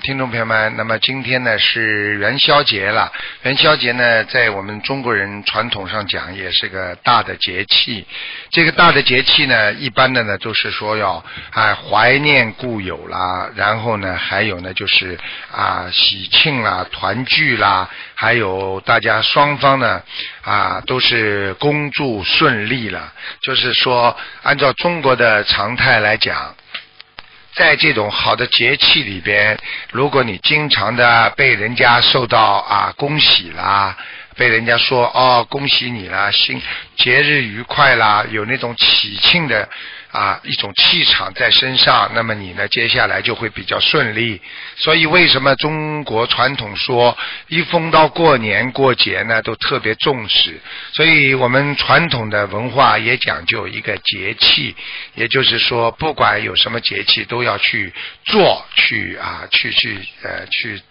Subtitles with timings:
[0.00, 3.12] 听众朋友们，那么今天呢是元宵节了。
[3.42, 8.06] 元宵节呢，在我们中国人传统上讲，也是个大的节气。
[8.50, 15.18] 这个大的节气呢，一般的呢都是说要啊怀念故友啦，然后呢还有呢就是
[15.52, 20.02] 啊喜庆啦、团聚啦，还有大家双方呢
[20.42, 23.12] 啊都是恭祝顺利了。
[23.42, 26.54] 就是说，按照中国的常态来讲。
[27.60, 29.54] 在这种好的节气里边，
[29.92, 33.94] 如果你经常的被人家受到啊恭喜啦，
[34.40, 36.58] 被人家说哦恭喜你啦，新
[36.96, 39.68] 节日愉快啦，有那种喜庆的。
[40.12, 44.40] 啊，一种气场在身上，那么你呢，接下来就会比较顺利。
[44.76, 50.60] 所以为什么中国传统说一逢到过年过节呢，都特别重视？
[50.92, 54.74] 所以我们传统的文化也讲究一个节气，
[55.14, 60.82] 也就是说，不管有什么节气，都要去做，去啊，去去呃，去。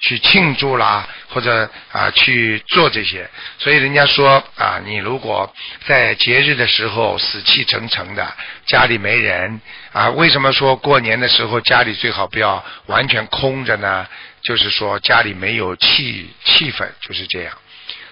[0.00, 1.08] 去庆祝啦，
[1.38, 5.54] 或者啊去做这些，所以人家说啊，你如果
[5.86, 8.26] 在节日的时候死气沉沉的，
[8.66, 9.60] 家里没人
[9.92, 14.04] 啊，为什么说过年的时候家里最好不要完全空着呢？
[14.42, 17.56] 就是说家里没有气气氛，就是这样。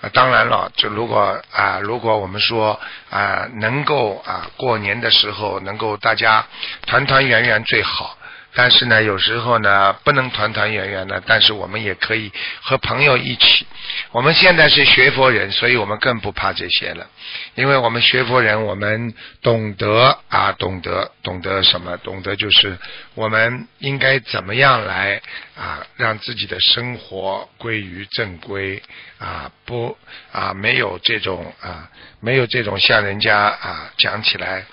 [0.00, 2.78] 啊，当然了，就如果啊，如果我们说
[3.10, 6.46] 啊，能够啊过年的时候能够大家
[6.86, 8.16] 团团圆圆最好。
[8.54, 13.66] 但是呢，有时候呢不能团团圆圆的，但是我们也可以和朋友一起。
[14.10, 17.06] 我们现在是学佛人，所以我们更不怕这些了，
[17.54, 21.96] 因为我们学佛人，我们懂得啊，懂得懂得什么？
[21.98, 22.76] 懂得就是
[23.14, 25.20] 我们应该怎么样来
[25.56, 28.82] 啊，让自己的生活归于正规
[29.18, 29.96] 啊，不
[30.32, 31.88] 啊，没有这种啊，
[32.20, 34.64] 没有这种像人家啊讲起来。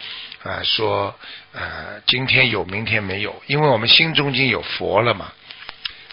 [0.46, 1.14] 啊，说
[1.54, 5.32] 呃，今天有，明天没有，因为我们心中已经有佛了嘛。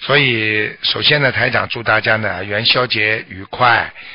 [0.00, 3.92] 所以，首先呢，台长祝大家呢元宵节愉快